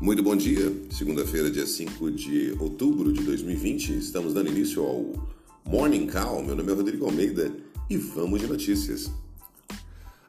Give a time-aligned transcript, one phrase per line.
[0.00, 3.98] Muito bom dia, segunda-feira, dia 5 de outubro de 2020.
[3.98, 5.12] Estamos dando início ao
[5.66, 6.44] Morning Call.
[6.44, 7.52] Meu nome é Rodrigo Almeida
[7.90, 9.10] e vamos de notícias.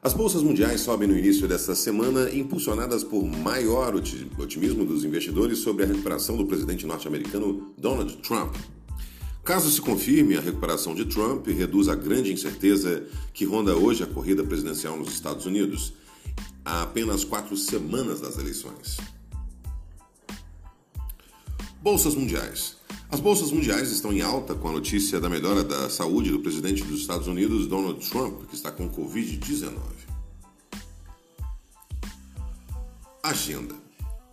[0.02, 5.84] As bolsas mundiais sobem no início desta semana, impulsionadas por maior otimismo dos investidores sobre
[5.84, 8.56] a recuperação do presidente norte-americano Donald Trump.
[9.44, 14.06] Caso se confirme a recuperação de Trump, reduz a grande incerteza que ronda hoje a
[14.08, 15.92] corrida presidencial nos Estados Unidos,
[16.64, 18.96] há apenas quatro semanas das eleições.
[21.82, 22.76] Bolsas mundiais.
[23.10, 26.84] As bolsas mundiais estão em alta com a notícia da melhora da saúde do presidente
[26.84, 29.72] dos Estados Unidos, Donald Trump, que está com Covid-19.
[33.22, 33.74] Agenda.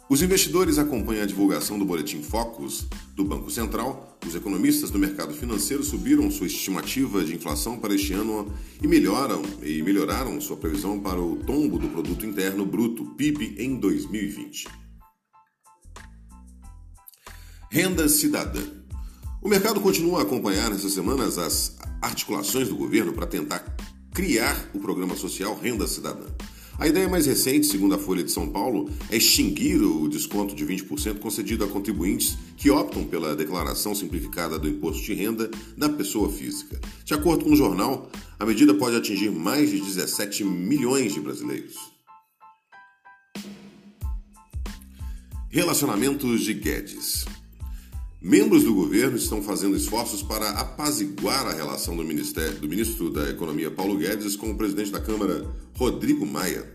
[0.10, 4.18] Os investidores acompanham a divulgação do boletim Focus do Banco Central.
[4.27, 9.41] Os economistas do mercado financeiro subiram sua estimativa de inflação para este ano e melhoram
[9.64, 14.87] e melhoraram sua previsão para o tombo do produto interno bruto (PIB) em 2020.
[17.78, 18.64] Renda cidadã.
[19.40, 23.64] O mercado continua a acompanhar nessas semanas as articulações do governo para tentar
[24.16, 26.26] criar o programa social Renda Cidadã.
[26.80, 30.66] A ideia mais recente, segundo a Folha de São Paulo, é extinguir o desconto de
[30.66, 36.32] 20% concedido a contribuintes que optam pela declaração simplificada do imposto de renda da pessoa
[36.32, 36.82] física.
[37.05, 41.76] De acordo com o jornal, a medida pode atingir mais de 17 milhões de brasileiros.
[45.52, 47.24] Relacionamentos de Guedes.
[48.28, 53.72] Membros do governo estão fazendo esforços para apaziguar a relação do, do, ministro da Economia
[53.72, 56.70] Paulo Guedes com o presidente da Câmara Rodrigo Maia.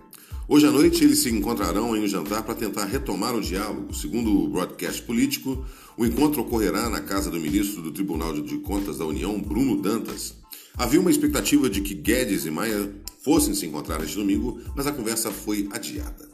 [0.48, 3.92] Hoje à noite eles se encontrarão em um jantar para tentar retomar o diálogo.
[3.92, 5.62] Segundo o broadcast político,
[5.94, 10.34] o encontro ocorrerá na casa do ministro do Tribunal de Contas da União, Bruno Dantas.
[10.74, 12.90] Havia uma expectativa de que Guedes e Maia
[13.22, 16.30] fossem se encontrar este domingo, mas a conversa foi adiada.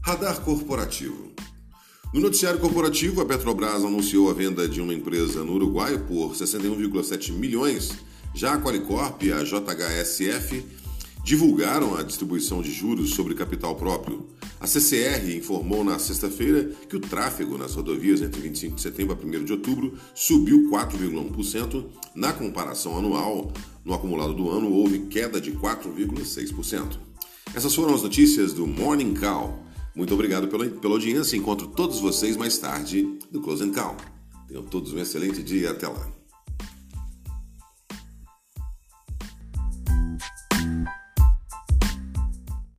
[0.00, 1.32] Radar corporativo.
[2.10, 7.32] No noticiário corporativo, a Petrobras anunciou a venda de uma empresa no Uruguai por 61,7
[7.32, 7.98] milhões.
[8.34, 10.64] Já a Qualicorp e a JHSF
[11.22, 14.26] divulgaram a distribuição de juros sobre capital próprio.
[14.58, 19.26] A CCR informou na sexta-feira que o tráfego nas rodovias entre 25 de setembro a
[19.26, 21.84] 1 de outubro subiu 4,1%.
[22.14, 23.52] Na comparação anual,
[23.84, 26.98] no acumulado do ano, houve queda de 4,6%.
[27.54, 29.67] Essas foram as notícias do Morning Call.
[29.98, 31.36] Muito obrigado pela, pela audiência.
[31.36, 33.96] Encontro todos vocês mais tarde no Close and Call.
[34.46, 35.72] Tenham todos um excelente dia.
[35.72, 36.17] Até lá.